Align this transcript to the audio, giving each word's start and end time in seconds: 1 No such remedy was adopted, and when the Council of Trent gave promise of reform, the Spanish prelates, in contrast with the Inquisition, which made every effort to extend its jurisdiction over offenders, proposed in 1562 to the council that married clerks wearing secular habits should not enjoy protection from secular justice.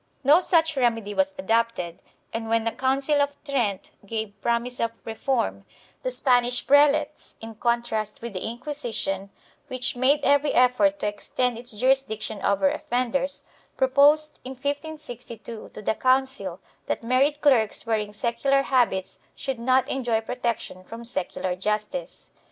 1 0.23 0.33
No 0.35 0.39
such 0.39 0.75
remedy 0.75 1.13
was 1.13 1.35
adopted, 1.37 2.01
and 2.33 2.49
when 2.49 2.63
the 2.63 2.71
Council 2.71 3.21
of 3.21 3.35
Trent 3.45 3.91
gave 4.03 4.33
promise 4.41 4.79
of 4.79 4.89
reform, 5.05 5.63
the 6.01 6.09
Spanish 6.09 6.65
prelates, 6.65 7.35
in 7.39 7.53
contrast 7.53 8.19
with 8.19 8.33
the 8.33 8.43
Inquisition, 8.43 9.29
which 9.67 9.95
made 9.95 10.21
every 10.23 10.55
effort 10.55 10.97
to 10.97 11.07
extend 11.07 11.55
its 11.55 11.73
jurisdiction 11.73 12.41
over 12.41 12.67
offenders, 12.71 13.43
proposed 13.77 14.39
in 14.43 14.53
1562 14.53 15.69
to 15.71 15.81
the 15.83 15.93
council 15.93 16.59
that 16.87 17.03
married 17.03 17.39
clerks 17.39 17.85
wearing 17.85 18.11
secular 18.11 18.63
habits 18.63 19.19
should 19.35 19.59
not 19.59 19.87
enjoy 19.87 20.19
protection 20.19 20.83
from 20.83 21.05
secular 21.05 21.55
justice. 21.55 22.31